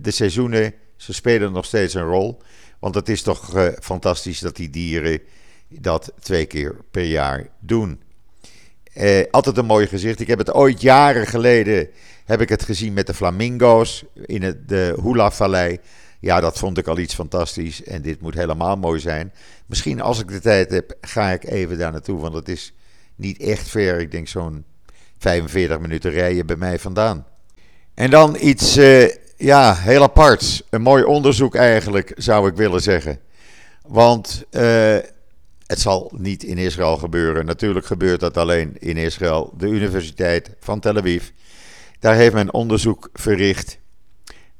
de 0.00 0.10
seizoenen, 0.10 0.74
ze 0.96 1.12
spelen 1.12 1.52
nog 1.52 1.64
steeds 1.64 1.94
een 1.94 2.06
rol. 2.06 2.42
Want 2.78 2.94
het 2.94 3.08
is 3.08 3.22
toch 3.22 3.56
uh, 3.56 3.68
fantastisch 3.80 4.38
dat 4.38 4.56
die 4.56 4.70
dieren 4.70 5.20
dat 5.68 6.12
twee 6.20 6.46
keer 6.46 6.76
per 6.90 7.04
jaar 7.04 7.48
doen. 7.58 8.00
altijd 9.30 9.56
een 9.56 9.66
mooi 9.66 9.86
gezicht. 9.86 10.20
Ik 10.20 10.26
heb 10.26 10.38
het 10.38 10.52
ooit 10.52 10.80
jaren 10.80 11.26
geleden 11.26 11.88
heb 12.24 12.40
ik 12.40 12.48
het 12.48 12.62
gezien 12.62 12.92
met 12.92 13.06
de 13.06 13.14
flamingo's 13.14 14.04
in 14.14 14.42
het, 14.42 14.68
de 14.68 14.98
Hula-vallei. 15.02 15.78
Ja, 16.22 16.40
dat 16.40 16.58
vond 16.58 16.78
ik 16.78 16.86
al 16.86 16.98
iets 16.98 17.14
fantastisch. 17.14 17.84
En 17.84 18.02
dit 18.02 18.20
moet 18.20 18.34
helemaal 18.34 18.76
mooi 18.76 19.00
zijn. 19.00 19.32
Misschien 19.66 20.00
als 20.00 20.20
ik 20.20 20.28
de 20.28 20.40
tijd 20.40 20.70
heb, 20.70 20.96
ga 21.00 21.30
ik 21.30 21.44
even 21.44 21.78
daar 21.78 21.92
naartoe. 21.92 22.20
Want 22.20 22.34
het 22.34 22.48
is 22.48 22.72
niet 23.16 23.40
echt 23.40 23.68
ver. 23.68 24.00
Ik 24.00 24.10
denk 24.10 24.28
zo'n 24.28 24.64
45 25.18 25.78
minuten 25.78 26.10
rijden 26.10 26.46
bij 26.46 26.56
mij 26.56 26.78
vandaan. 26.78 27.26
En 27.94 28.10
dan 28.10 28.36
iets, 28.40 28.76
uh, 28.76 29.08
ja, 29.36 29.74
heel 29.74 30.02
aparts. 30.02 30.62
Een 30.70 30.82
mooi 30.82 31.04
onderzoek 31.04 31.54
eigenlijk, 31.54 32.12
zou 32.16 32.48
ik 32.48 32.56
willen 32.56 32.80
zeggen. 32.80 33.20
Want 33.86 34.44
uh, 34.50 34.96
het 35.66 35.80
zal 35.80 36.12
niet 36.16 36.42
in 36.42 36.58
Israël 36.58 36.96
gebeuren. 36.96 37.46
Natuurlijk 37.46 37.86
gebeurt 37.86 38.20
dat 38.20 38.36
alleen 38.36 38.76
in 38.78 38.96
Israël. 38.96 39.52
De 39.56 39.66
Universiteit 39.66 40.50
van 40.60 40.80
Tel 40.80 40.96
Aviv. 40.96 41.28
Daar 41.98 42.14
heeft 42.14 42.34
men 42.34 42.52
onderzoek 42.52 43.10
verricht 43.12 43.78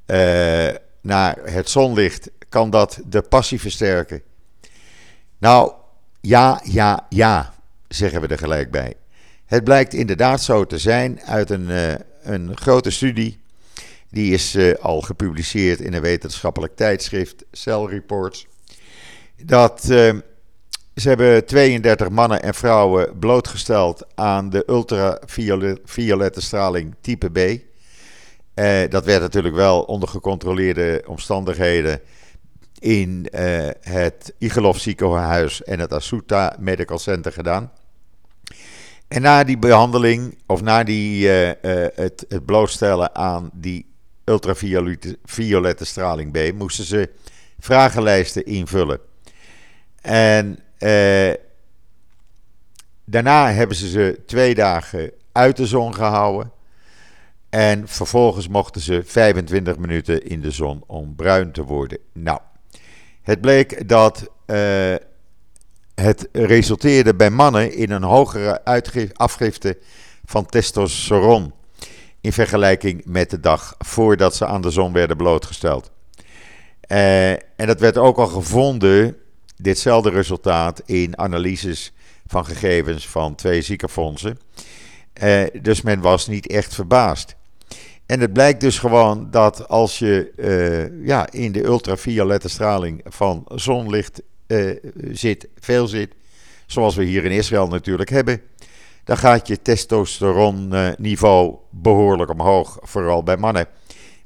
uh, 0.06 0.68
naar 1.02 1.38
het 1.44 1.70
zonlicht. 1.70 2.30
Kan 2.48 2.70
dat 2.70 3.00
de 3.06 3.22
passie 3.22 3.60
versterken? 3.60 4.22
Nou, 5.38 5.72
ja, 6.20 6.60
ja, 6.64 7.06
ja, 7.08 7.54
zeggen 7.88 8.20
we 8.20 8.26
er 8.26 8.38
gelijk 8.38 8.70
bij. 8.70 8.94
Het 9.46 9.64
blijkt 9.64 9.94
inderdaad 9.94 10.42
zo 10.42 10.64
te 10.64 10.78
zijn 10.78 11.20
uit 11.22 11.50
een, 11.50 11.68
uh, 11.68 11.92
een 12.22 12.56
grote 12.56 12.90
studie. 12.90 13.40
Die 14.10 14.32
is 14.32 14.54
uh, 14.54 14.74
al 14.74 15.00
gepubliceerd 15.00 15.80
in 15.80 15.92
een 15.92 16.02
wetenschappelijk 16.02 16.76
tijdschrift, 16.76 17.44
Cell 17.52 17.84
Reports. 17.84 18.46
Dat 19.42 19.88
uh, 19.90 20.14
ze 20.94 21.08
hebben 21.08 21.46
32 21.46 22.08
mannen 22.08 22.42
en 22.42 22.54
vrouwen 22.54 23.18
blootgesteld 23.18 24.04
aan 24.14 24.50
de 24.50 24.64
ultraviolette 24.66 26.40
straling 26.40 26.94
type 27.00 27.30
B. 27.30 27.60
dat 28.88 29.04
werd 29.04 29.20
natuurlijk 29.20 29.54
wel 29.54 29.82
onder 29.82 30.08
gecontroleerde 30.08 31.04
omstandigheden 31.06 32.00
in 32.78 33.28
het 33.80 34.34
Igelov 34.38 34.78
ziekenhuis 34.78 35.62
en 35.62 35.80
het 35.80 35.92
Asuta 35.92 36.56
Medical 36.58 36.98
Center 36.98 37.32
gedaan. 37.32 37.70
En 39.12 39.22
na 39.22 39.44
die 39.44 39.58
behandeling, 39.58 40.38
of 40.46 40.62
na 40.62 40.84
die, 40.84 41.26
uh, 41.26 41.50
het, 41.94 42.24
het, 42.28 42.44
blootstellen 42.44 43.14
aan 43.14 43.50
die 43.52 43.86
ultraviolette 44.24 45.84
straling 45.84 46.32
B, 46.32 46.52
moesten 46.54 46.84
ze 46.84 47.10
vragenlijsten 47.58 48.46
invullen. 48.46 48.98
En 50.00 50.58
daarna 53.04 53.52
hebben 53.52 53.76
ze 53.76 53.88
ze 53.88 54.20
twee 54.26 54.54
dagen 54.54 55.10
uit 55.32 55.56
de 55.56 55.66
zon 55.66 55.94
gehouden. 55.94 56.52
En 57.52 57.88
vervolgens 57.88 58.48
mochten 58.48 58.80
ze 58.80 59.02
25 59.04 59.76
minuten 59.76 60.26
in 60.26 60.40
de 60.40 60.50
zon 60.50 60.84
om 60.86 61.14
bruin 61.14 61.52
te 61.52 61.64
worden. 61.64 61.98
Nou, 62.12 62.38
het 63.22 63.40
bleek 63.40 63.88
dat 63.88 64.30
het 65.94 66.28
resulteerde 66.32 67.14
bij 67.14 67.30
mannen 67.30 67.74
in 67.74 67.90
een 67.90 68.02
hogere 68.02 68.64
afgifte 69.14 69.78
van 70.24 70.46
testosteron 70.46 71.52
in 72.20 72.32
vergelijking 72.32 73.02
met 73.04 73.30
de 73.30 73.40
dag 73.40 73.74
voordat 73.78 74.36
ze 74.36 74.46
aan 74.46 74.60
de 74.60 74.70
zon 74.70 74.92
werden 74.92 75.16
blootgesteld. 75.16 75.90
Uh, 76.88 77.30
en 77.30 77.66
dat 77.66 77.80
werd 77.80 77.98
ook 77.98 78.18
al 78.18 78.26
gevonden, 78.26 79.16
ditzelfde 79.56 80.10
resultaat, 80.10 80.82
in 80.86 81.18
analyses 81.18 81.92
van 82.26 82.44
gegevens 82.44 83.08
van 83.08 83.34
twee 83.34 83.62
ziekenfondsen. 83.62 84.38
Uh, 85.22 85.42
dus 85.62 85.82
men 85.82 86.00
was 86.00 86.26
niet 86.26 86.46
echt 86.46 86.74
verbaasd. 86.74 87.36
En 88.12 88.20
het 88.20 88.32
blijkt 88.32 88.60
dus 88.60 88.78
gewoon 88.78 89.28
dat 89.30 89.68
als 89.68 89.98
je 89.98 90.32
uh, 90.36 91.06
ja, 91.06 91.30
in 91.30 91.52
de 91.52 91.64
ultraviolette 91.64 92.48
straling 92.48 93.00
van 93.04 93.44
zonlicht 93.54 94.22
uh, 94.46 94.76
zit, 95.10 95.48
veel 95.60 95.86
zit, 95.86 96.14
zoals 96.66 96.96
we 96.96 97.04
hier 97.04 97.24
in 97.24 97.30
Israël 97.30 97.68
natuurlijk 97.68 98.10
hebben, 98.10 98.42
dan 99.04 99.16
gaat 99.16 99.46
je 99.46 99.62
testosteronniveau 99.62 101.56
behoorlijk 101.70 102.30
omhoog, 102.30 102.78
vooral 102.82 103.22
bij 103.22 103.36
mannen. 103.36 103.66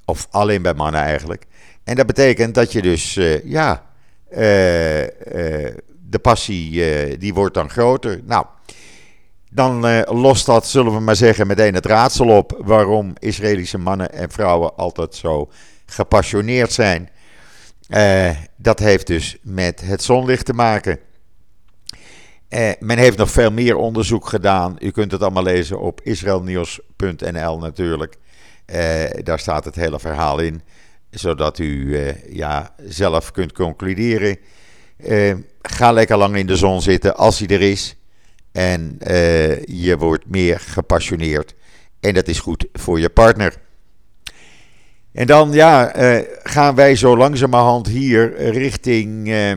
Of 0.05 0.29
alleen 0.31 0.63
bij 0.63 0.75
mannen 0.75 1.01
eigenlijk. 1.01 1.47
En 1.85 1.95
dat 1.95 2.07
betekent 2.07 2.55
dat 2.55 2.73
je 2.73 2.83
dus, 2.83 3.15
ja, 3.45 3.87
de 6.09 6.19
passie 6.23 7.19
die 7.19 7.35
wordt 7.35 7.55
dan 7.55 7.71
groter. 7.71 8.21
Nou, 8.25 8.47
dan 9.57 9.87
uh, 9.87 10.01
lost 10.05 10.47
dat, 10.47 10.67
zullen 10.67 10.93
we 10.93 11.01
maar 11.01 11.17
zeggen, 11.17 11.47
meteen 11.47 11.75
het 11.75 11.87
raadsel 11.87 12.29
op 12.29 12.61
waarom 12.65 13.13
Israëlische 13.19 13.79
mannen 13.79 14.13
en 14.13 14.31
vrouwen 14.31 14.77
altijd 14.77 15.15
zo 15.15 15.51
gepassioneerd 15.87 16.73
zijn. 16.73 17.11
Uh, 17.89 18.31
dat 18.57 18.79
heeft 18.79 19.07
dus 19.07 19.37
met 19.43 19.81
het 19.81 20.03
zonlicht 20.03 20.45
te 20.45 20.53
maken. 20.53 20.99
Uh, 22.49 22.71
men 22.79 22.99
heeft 22.99 23.17
nog 23.17 23.31
veel 23.31 23.51
meer 23.51 23.77
onderzoek 23.77 24.29
gedaan. 24.29 24.77
U 24.79 24.91
kunt 24.91 25.13
het 25.13 25.23
allemaal 25.23 25.43
lezen 25.43 25.81
op 25.81 26.01
israelnieuws.nl 26.03 27.59
natuurlijk. 27.59 28.17
daar 29.23 29.39
staat 29.39 29.65
het 29.65 29.75
hele 29.75 30.01
verhaal 30.01 30.39
in, 30.39 30.63
zodat 31.11 31.59
u 31.59 31.99
ja, 32.29 32.75
zelf 32.87 33.31
kunt 33.31 33.53
concluderen. 33.53 34.39
ga 35.63 35.93
lekker 35.93 36.17
lang 36.17 36.37
in 36.37 36.47
de 36.47 36.57
zon 36.57 36.83
zitten 36.83 37.17
als 37.17 37.39
hij 37.39 37.49
er 37.49 37.63
is. 37.63 37.97
En 38.57 38.99
uh, 39.07 39.65
je 39.65 39.97
wordt 39.99 40.25
meer 40.29 40.61
gepassioneerd. 40.61 41.55
En 42.01 42.15
dat 42.15 42.29
is 42.29 42.39
goed 42.39 42.67
voor 42.73 43.01
je 43.01 43.11
partner. 43.11 43.55
En 45.13 45.27
dan 45.27 45.53
ja, 45.53 45.97
uh, 45.97 46.19
gaan 46.43 46.75
wij 46.75 46.97
zo 46.97 47.17
langzamerhand 47.17 47.87
hier 47.87 48.51
richting 48.51 49.29
uh, 49.29 49.53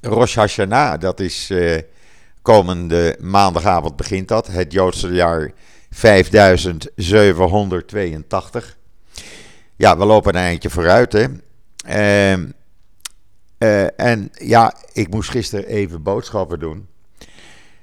Rosh 0.00 0.34
Hashanah. 0.34 1.00
Dat 1.00 1.20
is 1.20 1.52
komende 2.42 3.16
maandagavond 3.20 3.96
begint 3.96 4.28
dat. 4.28 4.46
Het 4.46 4.72
Joodse 4.72 5.12
jaar 5.12 5.52
5782. 5.90 8.76
Ja, 9.76 9.98
we 9.98 10.04
lopen 10.04 10.34
een 10.34 10.40
eindje 10.40 10.70
vooruit 10.70 11.12
hè. 11.12 11.26
Ehm, 11.86 12.46
en 13.96 14.30
ja, 14.32 14.74
ik 14.92 15.10
moest 15.10 15.30
gisteren 15.30 15.66
even 15.66 16.02
boodschappen 16.02 16.58
doen. 16.58 16.88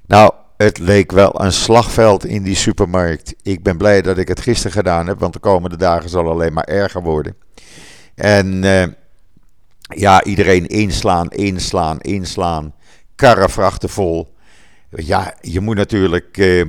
Nou, 0.08 0.32
het 0.58 0.78
leek 0.78 1.12
wel 1.12 1.42
een 1.42 1.52
slagveld 1.52 2.26
in 2.26 2.44
die 2.44 2.56
supermarkt. 2.56 3.36
Ik 3.42 3.64
ben 3.64 3.78
blij 3.78 4.02
dat 4.02 4.18
ik 4.18 4.28
het 4.28 4.42
gisteren 4.42 4.72
gedaan 4.72 5.08
heb, 5.08 5.20
want 5.20 5.34
de 5.34 5.40
komende 5.40 5.78
dagen 5.78 6.10
zal 6.10 6.30
alleen 6.30 6.54
maar 6.54 6.64
erger 6.64 7.02
worden. 7.02 7.36
En 8.16 8.64
uh, 8.64 8.84
ja, 9.80 10.24
iedereen 10.24 10.68
inslaan, 10.68 11.30
inslaan, 11.30 12.00
inslaan. 12.00 12.74
Karrenvrachten 13.16 13.90
vol. 13.90 14.36
Ja, 14.90 15.34
je 15.42 15.60
moet 15.60 15.76
natuurlijk. 15.76 16.38
Uh, 16.38 16.60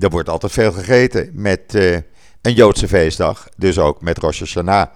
er 0.00 0.10
wordt 0.10 0.28
altijd 0.28 0.52
veel 0.52 0.72
gegeten 0.72 1.30
met 1.32 1.74
uh, 1.74 1.96
een 2.42 2.52
Joodse 2.54 2.88
feestdag. 2.88 3.48
Dus 3.56 3.78
ook 3.78 4.02
met 4.02 4.18
Rosh 4.18 4.38
Hashanah. 4.38 4.86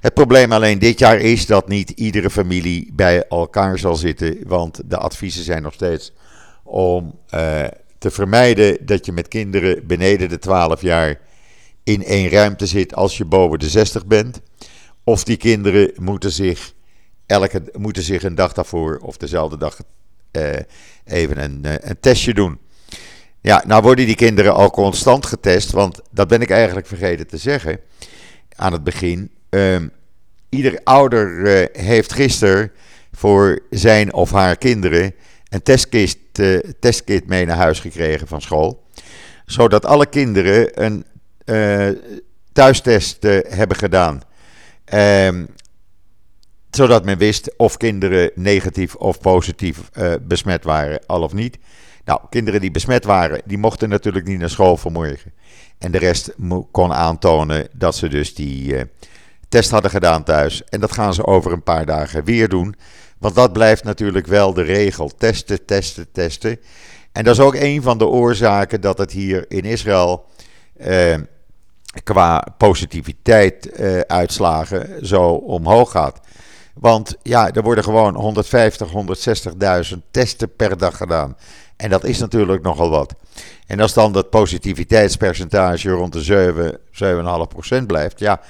Het 0.00 0.14
probleem 0.14 0.52
alleen 0.52 0.78
dit 0.78 0.98
jaar 0.98 1.18
is 1.18 1.46
dat 1.46 1.68
niet 1.68 1.90
iedere 1.90 2.30
familie 2.30 2.90
bij 2.92 3.24
elkaar 3.28 3.78
zal 3.78 3.96
zitten. 3.96 4.38
Want 4.46 4.80
de 4.84 4.96
adviezen 4.96 5.44
zijn 5.44 5.62
nog 5.62 5.72
steeds 5.72 6.12
om 6.70 7.18
uh, 7.34 7.64
te 7.98 8.10
vermijden 8.10 8.86
dat 8.86 9.06
je 9.06 9.12
met 9.12 9.28
kinderen 9.28 9.86
beneden 9.86 10.28
de 10.28 10.38
12 10.38 10.82
jaar 10.82 11.20
in 11.84 12.04
één 12.04 12.28
ruimte 12.28 12.66
zit 12.66 12.94
als 12.94 13.16
je 13.16 13.24
boven 13.24 13.58
de 13.58 13.68
60 13.68 14.06
bent. 14.06 14.40
Of 15.04 15.24
die 15.24 15.36
kinderen 15.36 15.92
moeten 15.96 16.32
zich, 16.32 16.72
elke, 17.26 17.62
moeten 17.72 18.02
zich 18.02 18.22
een 18.22 18.34
dag 18.34 18.52
daarvoor 18.52 18.98
of 19.02 19.16
dezelfde 19.16 19.56
dag 19.56 19.78
uh, 20.32 20.56
even 21.04 21.42
een, 21.42 21.60
uh, 21.64 21.74
een 21.78 22.00
testje 22.00 22.34
doen. 22.34 22.58
Ja, 23.40 23.62
nou 23.66 23.82
worden 23.82 24.06
die 24.06 24.14
kinderen 24.14 24.54
al 24.54 24.70
constant 24.70 25.26
getest, 25.26 25.70
want 25.70 26.00
dat 26.10 26.28
ben 26.28 26.40
ik 26.40 26.50
eigenlijk 26.50 26.86
vergeten 26.86 27.26
te 27.26 27.36
zeggen 27.36 27.80
aan 28.56 28.72
het 28.72 28.84
begin. 28.84 29.30
Uh, 29.50 29.76
ieder 30.48 30.80
ouder 30.84 31.68
heeft 31.72 32.12
gisteren 32.12 32.72
voor 33.12 33.62
zijn 33.70 34.12
of 34.12 34.30
haar 34.30 34.56
kinderen 34.56 35.14
een 35.50 35.62
testkit 36.80 37.26
mee 37.26 37.46
naar 37.46 37.56
huis 37.56 37.80
gekregen 37.80 38.26
van 38.26 38.42
school. 38.42 38.86
Zodat 39.44 39.84
alle 39.84 40.06
kinderen 40.06 40.84
een 40.84 41.04
uh, 41.44 41.88
thuistest 42.52 43.24
uh, 43.24 43.38
hebben 43.48 43.76
gedaan. 43.76 44.20
Ehm, 44.84 45.46
zodat 46.70 47.04
men 47.04 47.18
wist 47.18 47.56
of 47.56 47.76
kinderen 47.76 48.30
negatief 48.34 48.94
of 48.94 49.20
positief 49.20 49.90
besmet 50.22 50.64
waren, 50.64 51.00
al 51.06 51.22
of 51.22 51.32
niet. 51.32 51.58
Nou, 52.04 52.20
kinderen 52.28 52.60
die 52.60 52.70
besmet 52.70 53.04
waren, 53.04 53.42
die 53.44 53.58
mochten 53.58 53.88
natuurlijk 53.88 54.26
niet 54.26 54.38
naar 54.38 54.50
school 54.50 54.76
vanmorgen. 54.76 55.32
En 55.78 55.92
de 55.92 55.98
rest 55.98 56.34
kon 56.70 56.92
aantonen 56.92 57.68
dat 57.72 57.96
ze 57.96 58.08
dus 58.08 58.34
die 58.34 58.76
test 59.48 59.70
hadden 59.70 59.90
gedaan 59.90 60.24
thuis. 60.24 60.64
En 60.64 60.80
dat 60.80 60.92
gaan 60.92 61.14
ze 61.14 61.26
over 61.26 61.52
een 61.52 61.62
paar 61.62 61.86
dagen 61.86 62.24
weer 62.24 62.48
doen. 62.48 62.74
Want 63.20 63.34
dat 63.34 63.52
blijft 63.52 63.84
natuurlijk 63.84 64.26
wel 64.26 64.52
de 64.52 64.62
regel. 64.62 65.10
Testen, 65.18 65.64
testen, 65.64 66.06
testen. 66.12 66.60
En 67.12 67.24
dat 67.24 67.34
is 67.34 67.40
ook 67.40 67.54
een 67.54 67.82
van 67.82 67.98
de 67.98 68.06
oorzaken 68.06 68.80
dat 68.80 68.98
het 68.98 69.12
hier 69.12 69.44
in 69.48 69.64
Israël 69.64 70.24
eh, 70.76 71.16
qua 72.04 72.46
positiviteit 72.58 73.70
eh, 73.70 73.98
uitslagen 74.00 75.06
zo 75.06 75.22
omhoog 75.30 75.90
gaat. 75.90 76.20
Want 76.74 77.16
ja, 77.22 77.52
er 77.52 77.62
worden 77.62 77.84
gewoon 77.84 78.14
150, 78.14 78.88
160.000 79.92 79.98
testen 80.10 80.56
per 80.56 80.78
dag 80.78 80.96
gedaan. 80.96 81.36
En 81.76 81.90
dat 81.90 82.04
is 82.04 82.18
natuurlijk 82.18 82.62
nogal 82.62 82.90
wat. 82.90 83.14
En 83.66 83.80
als 83.80 83.92
dan 83.92 84.12
dat 84.12 84.30
positiviteitspercentage 84.30 85.90
rond 85.90 86.12
de 86.12 86.22
7, 86.22 86.78
7,5% 87.80 87.86
blijft, 87.86 88.18
ja, 88.18 88.40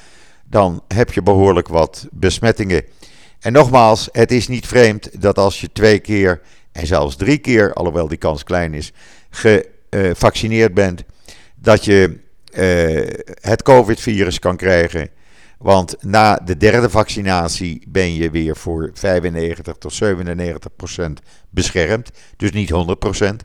dan 0.45 0.83
heb 0.89 1.13
je 1.13 1.23
behoorlijk 1.23 1.69
wat 1.69 2.07
besmettingen. 2.11 2.85
En 3.41 3.53
nogmaals, 3.53 4.09
het 4.13 4.33
is 4.33 4.49
niet 4.49 4.67
vreemd 4.67 5.23
dat 5.23 5.39
als 5.39 5.61
je 5.61 5.73
twee 5.73 5.99
keer 5.99 6.41
en 6.73 6.87
zelfs 6.87 7.17
drie 7.17 7.39
keer, 7.39 7.73
alhoewel 7.73 8.09
die 8.09 8.19
kans 8.19 8.45
klein 8.45 8.75
is, 8.75 8.93
gevaccineerd 9.31 10.75
bent, 10.75 11.03
dat 11.55 11.85
je 11.85 12.19
uh, 12.53 13.35
het 13.41 13.63
COVID-virus 13.63 14.39
kan 14.39 14.57
krijgen. 14.57 15.09
Want 15.59 15.97
na 16.01 16.37
de 16.45 16.57
derde 16.57 16.91
vaccinatie 16.91 17.83
ben 17.89 18.15
je 18.15 18.31
weer 18.31 18.57
voor 18.57 18.91
95 18.95 19.77
tot 19.77 19.93
97 19.93 20.77
procent 20.77 21.21
beschermd. 21.51 22.11
Dus 22.37 22.51
niet 22.51 22.71
100 22.71 22.99
procent. 22.99 23.45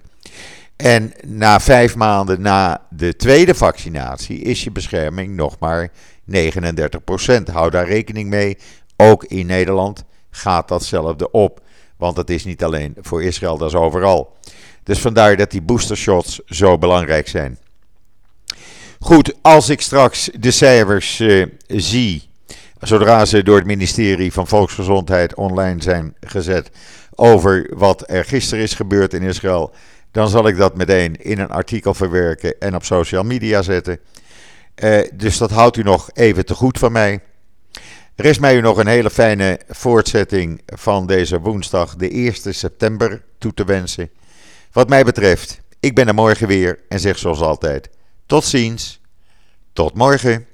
En 0.76 1.14
na 1.26 1.60
vijf 1.60 1.96
maanden 1.96 2.42
na 2.42 2.88
de 2.90 3.16
tweede 3.16 3.56
vaccinatie 3.56 4.40
is 4.40 4.64
je 4.64 4.72
bescherming 4.72 5.36
nog 5.36 5.60
maar 5.60 5.92
39 6.24 7.04
procent. 7.04 7.48
Hou 7.48 7.70
daar 7.70 7.88
rekening 7.88 8.30
mee. 8.30 8.58
Ook 8.98 9.24
in 9.24 9.46
Nederland 9.46 10.04
gaat 10.30 10.68
datzelfde 10.68 11.32
op. 11.32 11.62
Want 11.98 12.18
het 12.18 12.30
is 12.30 12.46
niet 12.46 12.64
alleen 12.64 12.96
voor 13.02 13.24
Israël, 13.24 13.58
dat 13.58 13.70
is 13.70 13.76
overal. 13.76 14.34
Dus 14.84 15.00
vandaar 15.00 15.38
dat 15.38 15.52
die 15.52 15.62
boostershots 15.62 16.40
zo 16.46 16.78
belangrijk 16.78 17.28
zijn. 17.28 17.58
Goed, 19.00 19.34
als 19.42 19.70
ik 19.70 19.82
straks 19.82 20.30
de 20.40 20.52
cijfers 20.52 21.20
uh, 21.20 21.46
zie, 21.68 22.30
zodra 22.80 23.26
ze 23.26 23.44
door 23.44 23.58
het 23.58 23.66
ministerie 23.66 24.34
van 24.34 24.48
Volksgezondheid 24.48 25.36
online 25.36 25.82
zijn 25.82 26.16
gezet, 26.20 26.70
over 27.16 27.70
wat 27.74 28.10
er 28.10 28.26
gisteren 28.26 28.64
is 28.64 28.74
gebeurd 28.74 29.14
in 29.14 29.22
Israël, 29.22 29.74
dan 30.12 30.30
zal 30.30 30.48
ik 30.48 30.58
dat 30.58 30.76
meteen 30.76 31.16
in 31.16 31.40
een 31.40 31.50
artikel 31.50 31.94
verwerken 31.94 32.60
en 32.60 32.76
op 32.76 32.84
social 32.84 33.24
media 33.24 33.62
zetten. 33.62 34.00
Uh, 34.76 35.00
dus 35.14 35.38
dat 35.38 35.52
houdt 35.52 35.78
u 35.78 35.84
nog 35.84 36.10
even 36.14 36.46
te 36.46 36.54
goed 36.54 36.80
van 36.80 36.92
mij. 36.92 37.20
Er 38.16 38.26
is 38.26 38.40
mij 38.40 38.56
u 38.56 38.62
nog 38.62 38.78
een 38.78 38.88
hele 38.88 39.10
fijne 39.10 39.60
voortzetting 39.68 40.62
van 40.66 41.08
deze 41.08 41.40
woensdag, 41.40 41.96
de 41.96 42.10
1 42.10 42.54
september, 42.54 43.24
toe 43.38 43.54
te 43.54 43.66
wensen. 43.66 44.10
Wat 44.72 44.90
mij 44.90 45.04
betreft, 45.04 45.62
ik 45.80 45.96
ben 45.96 46.08
er 46.08 46.14
morgen 46.14 46.48
weer 46.48 46.80
en 46.90 47.00
zeg 47.00 47.18
zoals 47.18 47.40
altijd: 47.40 47.90
tot 48.26 48.44
ziens, 48.44 49.02
tot 49.74 49.94
morgen. 49.94 50.48